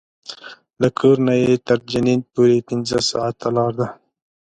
له 0.81 0.87
کور 0.99 1.17
نه 1.27 1.33
یې 1.41 1.53
تر 1.67 1.79
جنین 1.91 2.21
پورې 2.33 2.65
پنځه 2.69 2.97
ساعته 3.09 3.47
لاره 3.55 3.75
ده. 3.79 3.87